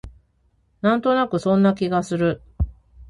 [0.81, 2.41] なんとなくそんな気がする